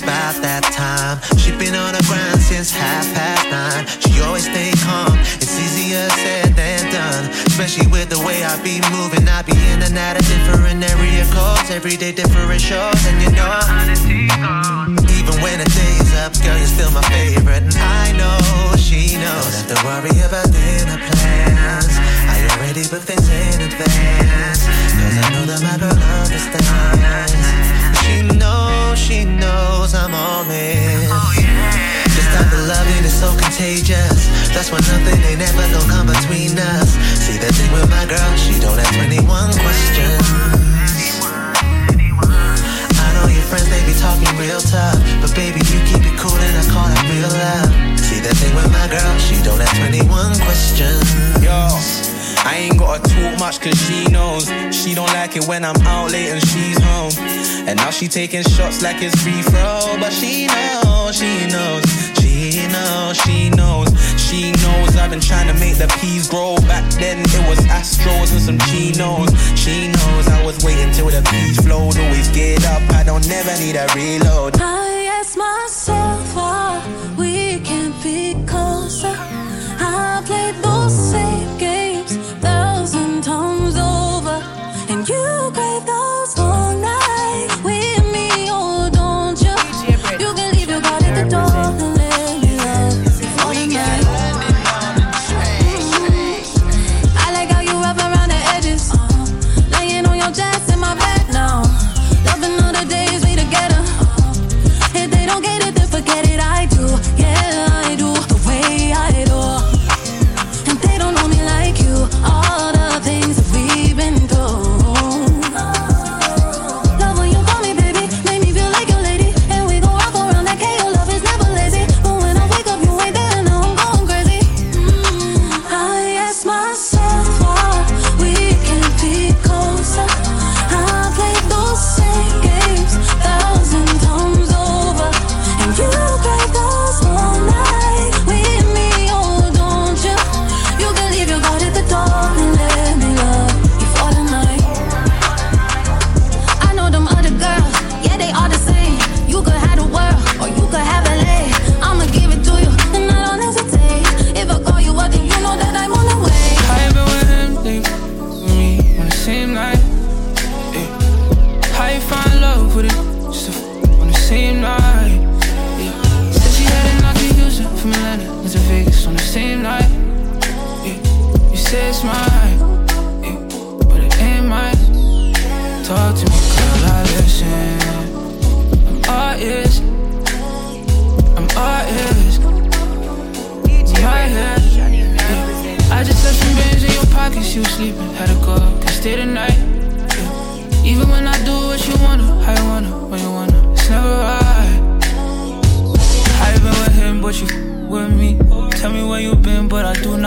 about 0.10 0.42
that 0.42 0.64
time. 0.74 1.22
She 1.38 1.52
been 1.52 1.76
on 1.76 1.94
the 1.94 2.04
grind 2.10 2.42
since 2.42 2.72
half 2.72 3.09
Especially 7.60 7.92
with 7.92 8.08
the 8.08 8.20
way 8.24 8.40
I 8.40 8.56
be 8.64 8.80
moving. 8.88 9.28
I 9.28 9.44
be 9.44 9.52
in 9.52 9.84
and 9.84 9.92
out 10.00 10.16
of 10.16 10.24
different 10.32 10.80
area 10.80 11.28
codes. 11.28 11.68
Every 11.68 12.00
day 12.00 12.16
different 12.16 12.62
shows. 12.62 12.96
And 13.04 13.20
you 13.20 13.36
know, 13.36 13.52
even 15.12 15.36
when 15.44 15.60
the 15.60 15.68
day's 15.68 16.08
up, 16.24 16.32
girl, 16.40 16.56
you're 16.56 16.72
still 16.72 16.88
my 16.96 17.04
favorite. 17.12 17.68
And 17.68 17.76
I 17.76 18.16
know 18.16 18.40
she 18.80 19.20
knows. 19.20 19.68
Don't 19.68 19.76
have 19.76 19.76
to 19.76 19.78
worry 19.84 20.16
about 20.24 20.48
dinner 20.56 21.04
plans. 21.04 21.92
I 22.32 22.48
already 22.56 22.88
booked 22.88 23.12
things 23.12 23.28
in 23.28 23.60
advance. 23.60 24.64
Cause 24.64 25.20
I 25.20 25.28
know 25.36 25.44
that 25.44 25.60
my 25.60 25.76
girl 25.84 26.00
understands. 26.00 27.36
She 28.08 28.24
knows, 28.40 28.96
she 28.96 29.28
knows 29.28 29.92
I'm 29.94 30.16
all 30.16 30.48
in. 30.48 31.12
Oh, 31.12 31.36
this 31.36 31.59
type 32.36 32.52
of 32.54 32.64
loving 32.68 33.04
is 33.04 33.14
so 33.14 33.30
contagious. 33.38 34.30
That's 34.54 34.72
why 34.72 34.80
nothing 34.92 35.20
ain't 35.26 35.42
ever 35.42 35.66
gonna 35.74 35.90
come 35.90 36.08
between 36.08 36.58
us. 36.58 36.96
See 37.18 37.38
the 37.38 37.50
thing 37.54 37.72
with 37.74 37.90
my 37.90 38.06
girl, 38.06 38.30
she 38.38 38.60
don't 38.60 38.78
ask 38.78 38.94
21 38.96 39.26
questions. 39.60 40.26
I 43.00 43.08
know 43.16 43.28
your 43.28 43.46
friends, 43.50 43.70
they 43.70 43.82
be 43.86 43.96
talking 43.98 44.32
real 44.38 44.62
tough. 44.62 45.00
But 45.22 45.34
baby, 45.36 45.62
you 45.72 45.80
keep 45.90 46.04
it 46.06 46.16
cool 46.20 46.38
and 46.38 46.56
I 46.58 46.64
call 46.70 46.88
that 46.88 47.04
real 47.10 47.32
love. 47.32 48.00
See 48.00 48.20
the 48.20 48.34
thing 48.36 48.54
with 48.56 48.70
my 48.72 48.88
girl, 48.88 49.14
she 49.20 49.42
don't 49.42 49.62
ask 49.62 49.76
21 49.78 50.40
questions. 50.46 51.06
Yo. 51.44 52.10
I 52.46 52.56
ain't 52.56 52.80
gotta 52.80 53.02
talk 53.04 53.40
much 53.40 53.60
cause 53.60 53.78
she 53.86 54.06
knows 54.08 54.48
She 54.74 54.96
don't 54.96 55.12
like 55.14 55.36
it 55.36 55.46
when 55.48 55.66
I'm 55.66 55.76
out 55.86 56.12
late 56.12 56.30
and 56.30 56.42
she's 56.48 56.82
home 56.82 57.12
And 57.68 57.78
now 57.78 57.90
she 57.90 58.08
taking 58.08 58.44
shots 58.44 58.82
like 58.82 59.02
it's 59.02 59.22
free 59.22 59.42
throw 59.42 59.98
But 60.00 60.12
she 60.12 60.48
knows, 60.48 61.18
she 61.18 61.48
knows, 61.48 61.84
knows, 62.68 63.18
she 63.18 63.50
knows 63.50 63.90
She 64.30 64.52
knows. 64.52 64.96
I've 64.96 65.10
been 65.10 65.20
trying 65.20 65.48
to 65.48 65.60
make 65.60 65.78
the 65.78 65.88
peas 66.00 66.28
grow. 66.28 66.56
Back 66.68 66.86
then 66.94 67.20
it 67.20 67.50
was 67.50 67.60
Astros 67.68 68.32
and 68.32 68.42
some 68.42 68.60
chinos. 68.70 69.30
She 69.58 69.88
knows 69.88 70.28
I 70.28 70.46
was 70.46 70.64
waiting 70.64 70.92
till 70.94 71.08
the 71.08 71.24
peas 71.30 71.58
flowed. 71.66 71.98
Always 71.98 72.30
get 72.30 72.64
up, 72.66 72.84
I 72.92 73.04
don't 73.04 73.28
never 73.28 73.52
need 73.60 73.76
a 73.76 73.88
reload 73.96 74.59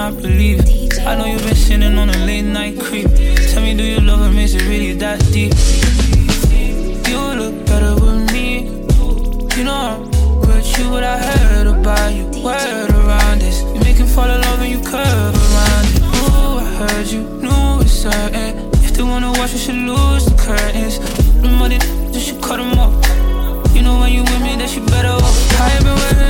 but 0.02 0.08
I 0.08 0.10
do 0.10 0.16
not 0.16 0.22
believe. 0.22 0.98
I 1.06 1.14
know 1.16 1.26
you've 1.26 1.44
been 1.44 1.54
sitting 1.54 1.98
on 1.98 2.08
a 2.10 2.26
late 2.26 2.42
night 2.42 2.80
creep. 2.80 3.08
Tell 3.50 3.62
me, 3.62 3.74
do 3.76 3.84
you 3.84 4.00
love 4.00 4.20
him? 4.20 4.38
Is 4.38 4.54
it 4.54 4.62
really 4.62 4.92
that 4.94 5.20
deep? 5.32 5.52
You 7.08 7.18
look 7.40 7.66
better 7.66 7.94
with 7.94 8.32
me. 8.32 8.70
You 9.56 9.64
know 9.64 9.74
I'm 9.74 10.40
with 10.40 10.78
you, 10.78 10.90
what 10.90 11.04
I 11.04 11.18
heard 11.18 11.66
about 11.66 12.12
you. 12.12 12.24
Word 12.42 12.90
around 12.90 13.40
this. 13.40 13.62
You 13.62 13.80
make 13.80 13.96
him 13.96 14.06
fall 14.06 14.30
in 14.30 14.40
love 14.40 14.60
and 14.60 14.70
you 14.70 14.80
curve 14.82 15.34
around 15.46 15.86
it. 15.94 16.02
Ooh, 16.02 16.58
I 16.58 16.64
heard 16.78 17.06
you 17.06 17.22
knew 17.40 17.80
it's 17.80 17.92
certain. 17.92 18.70
If 18.82 18.94
they 18.94 19.02
wanna 19.02 19.30
watch, 19.38 19.52
we 19.52 19.58
should 19.58 19.76
lose 19.76 20.24
the 20.24 20.34
curtains. 20.36 20.98
The 21.42 21.48
money, 21.48 21.78
just 22.12 22.26
should 22.26 22.42
cut 22.42 22.56
them 22.56 22.78
off. 22.78 22.92
You 23.74 23.82
know 23.82 24.00
when 24.00 24.12
you 24.12 24.22
with 24.22 24.42
me, 24.42 24.56
that 24.56 24.74
you 24.74 24.84
better 24.86 25.08
off. 25.08 25.60
I 25.60 25.74
ain't 25.74 25.84
been 25.84 25.94
with 25.94 26.21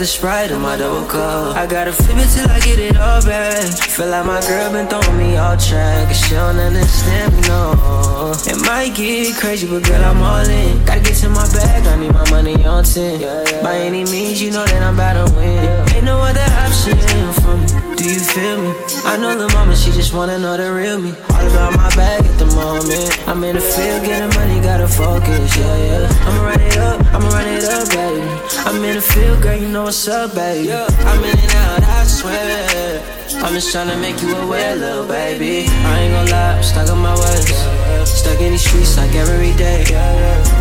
the 0.00 0.06
sprite 0.06 0.50
in 0.50 0.62
my 0.62 0.78
double 0.78 1.06
cup. 1.06 1.54
I 1.54 1.66
gotta 1.66 1.92
flip 1.92 2.16
it 2.16 2.28
till 2.32 2.48
I 2.48 2.58
get 2.60 2.78
it 2.78 2.96
all 2.96 3.20
back. 3.22 3.68
Feel 3.84 4.08
like 4.08 4.24
my 4.24 4.40
girl 4.40 4.72
been 4.72 4.88
throwing 4.88 5.18
me 5.18 5.36
all 5.36 5.58
track. 5.58 6.08
And 6.08 6.16
she 6.16 6.30
don't 6.32 6.56
understand 6.56 7.36
me, 7.36 7.40
no. 7.42 8.32
It 8.48 8.56
might 8.64 8.94
get 8.96 9.36
crazy, 9.36 9.68
but 9.68 9.84
girl, 9.84 10.02
I'm 10.02 10.22
all 10.22 10.48
in. 10.48 10.82
Gotta 10.86 11.00
get 11.00 11.16
to 11.20 11.28
my 11.28 11.44
bag, 11.52 11.86
I 11.86 11.96
need 12.00 12.14
my 12.14 12.24
money 12.30 12.56
on 12.64 12.82
10. 12.82 13.62
By 13.62 13.76
any 13.76 14.04
means, 14.04 14.40
you 14.40 14.50
know 14.50 14.64
that 14.64 14.82
I'm 14.82 14.94
about 14.94 15.20
to 15.20 15.34
win. 15.36 15.68
Ain't 15.92 16.04
no 16.04 16.16
other 16.16 16.48
option 16.64 16.96
for 17.44 17.60
me. 17.60 17.68
Do 18.00 18.08
you 18.08 18.20
feel 18.20 18.56
me? 18.56 18.72
I 19.04 19.18
know 19.20 19.36
the 19.36 19.52
mama, 19.52 19.76
she 19.76 19.92
just 19.92 20.14
wanna 20.14 20.38
know 20.38 20.56
the 20.56 20.72
real 20.72 20.98
me. 20.98 21.12
All 21.36 21.44
about 21.44 21.76
my 21.76 21.90
bag 21.94 22.24
at 22.24 22.38
the 22.38 22.46
moment. 22.56 23.28
I'm 23.28 23.44
in 23.44 23.56
the 23.56 23.60
field, 23.60 24.00
getting 24.06 24.32
money, 24.40 24.64
gotta 24.64 24.88
focus, 24.88 25.56
yeah, 25.58 25.76
yeah. 25.76 26.24
I'ma 26.24 26.40
run 26.48 26.60
it 26.60 26.76
up, 26.78 27.04
I'ma 27.12 27.28
run 27.28 27.48
it 27.48 27.64
up, 27.64 27.84
baby. 27.90 28.24
I'm 28.64 28.82
in 28.84 28.96
the 28.96 29.02
field, 29.02 29.42
girl, 29.42 29.56
you 29.56 29.68
know 29.68 29.89
what's 29.90 30.06
up, 30.06 30.32
baby. 30.36 30.70
I'm 30.70 31.24
in 31.24 31.34
and 31.34 31.54
out, 31.66 31.82
I 31.82 32.04
swear. 32.04 33.02
I'm 33.42 33.54
just 33.54 33.74
tryna 33.74 34.00
make 34.00 34.22
you 34.22 34.36
aware, 34.36 34.76
little 34.76 35.04
baby. 35.04 35.66
I 35.66 35.98
ain't 35.98 36.14
gon' 36.14 36.30
lie, 36.30 36.54
I'm 36.58 36.62
stuck 36.62 36.88
on 36.90 37.02
my 37.02 37.10
ways. 37.18 37.58
Stuck 38.06 38.38
in 38.40 38.52
these 38.52 38.62
streets 38.62 38.96
like 38.96 39.12
every 39.16 39.50
day. 39.58 39.82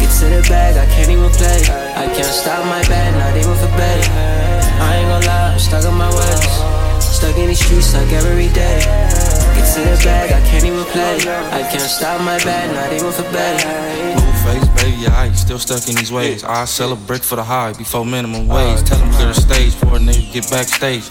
Get 0.02 0.10
to 0.18 0.26
the 0.34 0.42
bag, 0.50 0.82
I 0.82 0.90
can't 0.96 1.12
even 1.12 1.30
play. 1.30 1.62
I 1.94 2.10
can't 2.10 2.26
stop 2.26 2.66
my 2.66 2.82
bag, 2.90 3.14
not 3.22 3.38
even 3.38 3.54
for 3.54 3.70
bed. 3.78 4.02
I 4.82 4.98
ain't 4.98 5.10
gon' 5.14 5.22
lie, 5.22 5.54
I'm 5.54 5.60
stuck 5.60 5.86
on 5.86 5.94
my 5.94 6.10
ways. 6.10 7.06
Stuck 7.06 7.38
in 7.38 7.50
these 7.50 7.62
streets 7.64 7.94
like 7.94 8.10
every 8.10 8.50
day. 8.50 8.82
Get 9.54 9.70
to 9.78 9.82
the 9.94 10.02
bag, 10.02 10.34
I 10.34 10.42
can't 10.50 10.66
even 10.66 10.86
play. 10.86 11.22
I 11.54 11.70
can't 11.70 11.86
stop 11.86 12.20
my 12.22 12.40
bag, 12.40 12.74
not 12.74 12.92
even 12.98 13.12
for 13.12 13.30
bed. 13.30 14.10
Face, 14.50 14.68
baby, 14.82 15.08
I 15.08 15.32
still 15.34 15.60
stuck 15.60 15.88
in 15.88 15.96
these 15.96 16.12
ways. 16.12 16.44
I 16.44 16.66
sell 16.66 16.92
a 16.92 16.96
brick 16.96 17.24
for 17.24 17.36
the 17.36 17.44
high 17.44 17.74
before 17.74 18.06
minimum 18.06 18.48
wage. 18.48 18.84
Tell 18.84 19.00
them 19.00 19.12
clear 19.12 19.28
the 19.28 19.34
stage 19.34 19.80
before 19.80 19.98
a 19.98 20.00
nigga 20.00 20.34
get 20.34 20.50
backstage. 20.50 21.06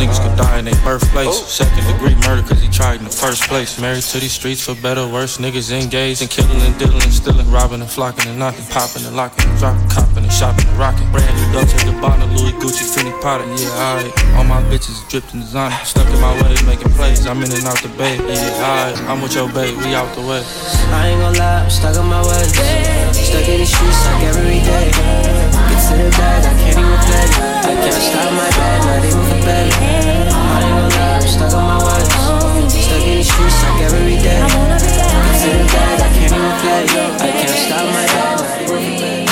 Niggas 0.00 0.20
could 0.22 0.36
die 0.38 0.58
in 0.58 0.64
their 0.64 0.80
birthplace. 0.82 1.36
Second 1.46 1.84
degree 1.92 2.14
murder 2.26 2.42
cause 2.46 2.62
he 2.62 2.68
tried 2.68 2.98
in 3.00 3.04
the 3.04 3.10
first 3.10 3.42
place. 3.42 3.78
Married 3.78 4.02
to 4.02 4.18
these 4.18 4.32
streets 4.32 4.64
for 4.64 4.74
better 4.80 5.02
or 5.02 5.12
worse. 5.12 5.38
Niggas 5.38 5.70
engaged 5.72 6.22
in 6.22 6.28
killing 6.28 6.60
and 6.62 6.78
dealing 6.78 7.02
and 7.02 7.12
stealing, 7.12 7.50
robbing 7.50 7.80
and 7.80 7.90
flocking 7.90 8.26
and 8.30 8.38
knocking, 8.38 8.64
popping 8.66 9.04
and 9.04 9.16
locking 9.16 9.50
dropping, 9.60 9.88
copping 9.90 10.24
and 10.24 10.32
shopping 10.32 10.66
and 10.66 10.78
rocking. 10.78 11.04
Brand 11.12 11.28
new 11.36 11.52
Dolce 11.52 11.76
Gabbana, 11.84 12.24
Louis 12.32 12.56
Gucci, 12.56 12.88
Fendi 12.88 13.12
Prada, 13.20 13.44
yeah, 13.60 13.84
alright. 13.84 14.08
All 14.34 14.44
my 14.44 14.62
bitches 14.72 14.96
dripped 15.10 15.34
in 15.34 15.40
designer. 15.40 15.76
Stuck 15.84 16.08
in 16.08 16.18
my 16.18 16.32
way, 16.40 16.56
making 16.64 16.90
plays. 16.96 17.26
I'm 17.26 17.42
in 17.44 17.52
and 17.52 17.64
out 17.68 17.76
the 17.84 17.92
bay, 18.00 18.16
yeah, 18.16 18.64
alright. 18.64 18.96
I'm 19.04 19.20
with 19.20 19.34
your 19.36 19.52
babe, 19.52 19.76
we 19.84 19.94
out 19.94 20.08
the 20.16 20.22
way. 20.22 20.42
I 20.96 21.12
ain't 21.12 21.20
gon' 21.20 21.36
lie, 21.36 21.64
I'm 21.64 21.70
stuck 21.70 21.96
in 21.96 22.06
my 22.08 22.22
ways. 22.30 22.54
Stuck 23.14 23.48
in 23.48 23.58
these 23.58 23.72
streets 23.72 24.06
like 24.06 24.22
every 24.30 24.60
day. 24.62 24.86
Get 24.90 25.80
to 25.86 25.94
the 25.98 26.08
bag, 26.16 26.42
I 26.46 26.54
can't 26.62 26.78
even 26.78 26.98
play. 27.06 27.26
I 27.60 27.74
can't 27.82 28.02
stop 28.02 28.30
my 28.32 28.50
bag, 28.50 28.78
not 28.86 29.04
even 29.04 29.24
for 29.26 29.40
bed. 29.46 29.66
I 29.70 30.62
ain't 30.62 30.74
gon' 30.78 30.90
lie, 30.90 31.18
I'm 31.18 31.26
stuck 31.26 31.54
on 31.54 31.64
my 31.66 31.78
ways. 31.84 32.08
Stuck 32.70 33.02
in 33.02 33.16
these 33.18 33.30
streets 33.30 33.58
like 33.62 33.80
every 33.86 34.18
day. 34.22 34.40
Get 34.40 35.36
to 35.42 35.48
the 35.58 35.66
bag, 35.72 35.96
I 36.00 36.08
can't 36.14 36.34
even 36.34 36.54
play. 36.62 36.82
I 37.18 37.30
can't 37.38 37.58
stop 37.64 37.86
my 37.96 38.06
bag, 38.14 38.36
not 38.40 38.58
even 38.62 38.80
for 38.86 38.94
bed. 39.00 39.24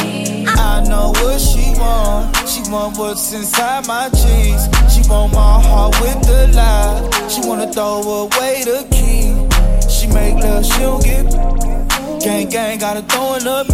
I 0.58 0.84
know 0.88 1.08
what 1.22 1.38
she 1.40 1.64
want. 1.78 2.37
She 2.48 2.61
want 2.70 2.98
what's 2.98 3.32
inside 3.32 3.87
my 3.87 4.08
jeans. 4.11 4.62
She 4.92 5.00
want 5.08 5.32
my 5.32 5.61
heart 5.61 5.94
with 6.00 6.20
the 6.26 6.50
lie. 6.54 7.28
She 7.28 7.40
wanna 7.46 7.72
throw 7.72 8.02
away 8.26 8.64
the 8.64 8.87
key. 8.90 9.34
She 9.88 10.06
make 10.08 10.34
love, 10.42 10.64
she 10.64 10.78
don't 10.80 11.02
get. 11.02 11.67
Gang 12.20 12.48
gang, 12.48 12.78
gotta 12.78 13.02
throw 13.02 13.35
in 13.35 13.44
the. 13.44 13.64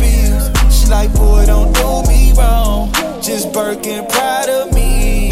She 0.71 0.91
like, 0.91 1.13
boy, 1.15 1.45
don't 1.47 1.73
do 1.75 2.03
me 2.09 2.33
wrong. 2.37 2.93
Just 3.23 3.53
Birkin, 3.53 4.07
proud 4.07 4.49
of 4.49 4.73
me. 4.75 5.31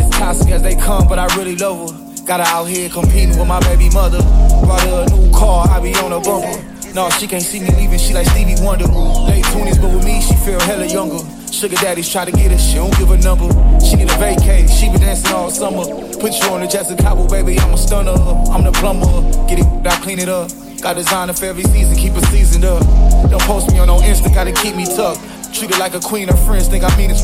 As 0.00 0.08
toxic 0.10 0.50
as 0.50 0.62
they 0.62 0.74
come, 0.74 1.06
but 1.06 1.18
I 1.18 1.26
really 1.36 1.54
love 1.56 1.90
her. 1.90 2.24
Got 2.24 2.40
her 2.40 2.46
out 2.46 2.64
here 2.64 2.88
competing 2.88 3.38
with 3.38 3.46
my 3.46 3.60
baby 3.60 3.90
mother. 3.90 4.22
Brought 4.64 4.80
her 4.82 5.06
a 5.06 5.16
new 5.16 5.30
car, 5.32 5.68
I 5.68 5.80
be 5.80 5.94
on 5.96 6.12
a 6.12 6.20
bumper. 6.20 6.64
No, 6.94 7.10
she 7.10 7.26
can't 7.26 7.42
see 7.42 7.60
me 7.60 7.68
leaving, 7.76 7.98
she 7.98 8.14
like 8.14 8.26
Stevie 8.28 8.56
Wonder. 8.64 8.86
Late 8.86 9.44
20s, 9.44 9.80
but 9.80 9.94
with 9.94 10.04
me, 10.04 10.22
she 10.22 10.34
feel 10.36 10.60
hella 10.60 10.86
younger. 10.86 11.22
Sugar 11.52 11.76
daddies 11.76 12.08
try 12.08 12.24
to 12.24 12.32
get 12.32 12.50
her, 12.50 12.58
she 12.58 12.76
don't 12.76 12.96
give 12.96 13.10
a 13.10 13.18
number. 13.18 13.48
She 13.84 13.96
need 13.96 14.08
a 14.08 14.16
vacay, 14.16 14.68
she 14.68 14.88
been 14.88 15.00
dancing 15.00 15.34
all 15.34 15.50
summer. 15.50 15.84
Put 16.18 16.32
you 16.40 16.48
on 16.48 16.60
the 16.60 16.66
Jessica 16.66 17.02
Cabo, 17.02 17.28
baby, 17.28 17.58
I'm 17.60 17.74
a 17.74 17.78
stunner. 17.78 18.12
I'm 18.50 18.64
the 18.64 18.72
plumber, 18.72 19.06
get 19.46 19.58
it, 19.58 19.86
I 19.86 19.96
clean 20.00 20.18
it 20.18 20.30
up. 20.30 20.50
Got 20.80 20.94
designer 20.94 21.32
for 21.32 21.46
every 21.46 21.64
season, 21.64 21.96
keep 21.96 22.12
it 22.14 22.24
seasoned 22.26 22.64
up. 22.64 22.82
Don't 23.30 23.42
post 23.42 23.70
me 23.72 23.78
on 23.80 23.88
no 23.88 23.98
Insta, 23.98 24.32
gotta 24.32 24.52
keep 24.52 24.76
me 24.76 24.86
tucked. 24.86 25.20
Treat 25.52 25.74
her 25.74 25.80
like 25.80 25.94
a 25.94 26.00
queen, 26.00 26.28
her 26.28 26.36
friends 26.36 26.68
think 26.68 26.84
I 26.84 26.96
mean 26.96 27.10
it. 27.10 27.20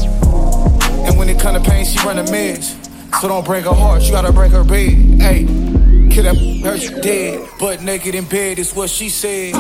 And 1.07 1.17
when 1.17 1.29
it 1.29 1.39
come 1.39 1.55
to 1.55 1.71
pain, 1.71 1.85
she 1.85 1.99
run 1.99 2.19
a 2.19 2.25
meds. 2.25 2.75
So 3.21 3.29
don't 3.29 3.45
break 3.45 3.65
her 3.65 3.73
heart, 3.73 4.03
you 4.03 4.11
gotta 4.11 4.33
break 4.33 4.53
her 4.53 4.65
bed. 4.65 5.21
Hey, 5.21 5.45
kill 6.11 6.25
that 6.25 6.37
hurt 6.65 6.83
you 6.83 7.01
dead. 7.01 7.49
Butt 7.61 7.83
naked 7.83 8.15
in 8.15 8.25
bed 8.25 8.59
is 8.59 8.75
what 8.75 8.91
she 8.91 9.09
said. 9.09 9.55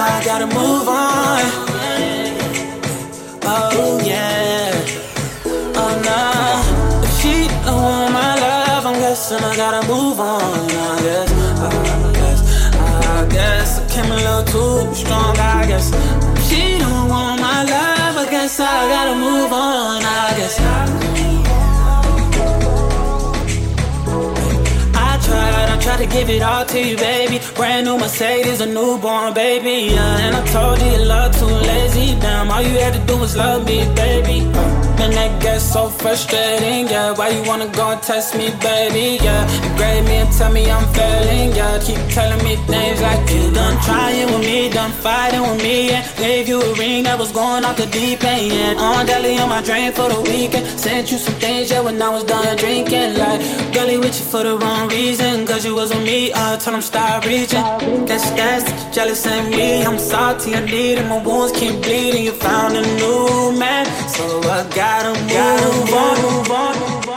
I 0.00 0.24
gotta 0.24 0.46
move 0.46 0.88
on. 0.88 1.40
Oh 3.42 4.00
yeah, 4.04 4.70
oh 5.74 5.92
no. 6.06 7.02
If 7.02 7.20
she 7.20 7.48
don't 7.64 7.82
want 7.82 8.12
my 8.12 8.36
love, 8.36 8.86
I'm 8.86 9.00
guessing 9.00 9.42
I 9.42 9.56
gotta 9.56 9.84
move 9.88 10.20
on. 10.20 10.40
I 10.70 11.02
guess, 11.02 11.32
I 11.60 12.12
guess, 12.12 12.40
I 12.76 13.28
guess 13.28 13.78
I 13.80 13.88
came 13.92 14.12
a 14.12 14.14
little 14.14 14.44
too 14.44 14.94
strong. 14.94 15.36
I 15.36 15.66
guess 15.66 15.90
tried 25.88 26.04
to 26.04 26.06
give 26.06 26.28
it 26.28 26.42
all 26.42 26.66
to 26.66 26.78
you, 26.78 26.96
baby. 26.96 27.40
Brand 27.54 27.86
new 27.86 27.96
Mercedes, 27.96 28.60
a 28.60 28.66
newborn 28.66 29.32
baby. 29.32 29.94
Yeah, 29.94 30.24
and 30.24 30.36
I 30.36 30.44
told 30.52 30.78
you 30.82 30.90
your 30.96 31.06
love 31.06 31.32
too 31.38 31.46
lazy. 31.46 32.08
Damn, 32.20 32.50
all 32.50 32.60
you 32.60 32.76
had 32.78 32.92
to 32.92 33.02
do 33.10 33.16
was 33.16 33.34
love 33.34 33.64
me, 33.64 33.78
baby. 33.94 34.38
Uh, 34.52 35.02
and 35.02 35.12
that 35.14 35.40
gets 35.40 35.64
so 35.64 35.88
frustrating, 35.88 36.88
yeah. 36.88 37.12
Why 37.12 37.28
you 37.30 37.42
wanna 37.48 37.68
go 37.68 37.88
and 37.92 38.02
test 38.02 38.36
me, 38.36 38.50
baby, 38.60 39.16
yeah? 39.24 39.48
Degrade 39.62 40.04
me 40.04 40.16
and 40.24 40.32
tell 40.36 40.52
me 40.52 40.70
I'm 40.70 40.86
failing, 40.92 41.56
yeah. 41.56 41.80
Keep 41.80 42.02
telling 42.12 42.42
me 42.44 42.56
things 42.68 43.00
like 43.00 43.24
you 43.30 43.50
done 43.50 43.76
trying 43.86 44.26
with 44.32 44.44
me, 44.44 44.68
done 44.68 44.92
fighting 44.92 45.40
with 45.40 45.62
me, 45.62 45.88
yeah. 45.88 46.02
Gave 46.18 46.48
you 46.48 46.60
a 46.60 46.74
ring 46.74 47.04
that 47.04 47.16
was 47.16 47.30
going 47.30 47.64
off 47.64 47.76
the 47.76 47.86
deep 47.86 48.24
end. 48.24 48.80
On 48.80 49.06
daily 49.06 49.38
on 49.38 49.48
my 49.48 49.62
drink 49.62 49.94
for 49.94 50.08
the 50.08 50.20
weekend. 50.20 50.66
Sent 50.78 51.12
you 51.12 51.16
some 51.16 51.34
things, 51.34 51.70
yeah, 51.70 51.80
when 51.80 52.02
I 52.02 52.08
was 52.08 52.24
done 52.24 52.56
drinking. 52.56 53.14
Like, 53.16 53.40
girlie 53.72 53.98
with 53.98 54.18
you 54.18 54.26
for 54.26 54.42
the 54.42 54.58
wrong 54.58 54.88
reason. 54.88 55.46
Cause 55.46 55.64
you 55.64 55.76
was 55.76 55.92
on 55.92 56.02
me, 56.02 56.32
I 56.34 56.56
told 56.56 56.74
him 56.74 56.82
stop 56.82 57.24
reaching. 57.24 57.62
That's, 58.06 58.28
that's 58.30 58.94
jealous 58.94 59.24
in 59.26 59.50
me. 59.50 59.84
I'm 59.84 59.98
salty, 59.98 60.56
I 60.56 60.64
need 60.64 60.98
it. 60.98 61.06
My 61.08 61.22
wounds 61.22 61.56
keep 61.56 61.80
bleeding. 61.82 62.24
You 62.24 62.32
found 62.32 62.76
a 62.76 62.82
new 62.82 63.56
man, 63.56 63.86
so 64.08 64.40
I 64.40 64.68
gotta 64.74 65.14
move 65.22 65.94
on. 65.94 66.22
Move 66.22 66.50
on. 66.50 67.07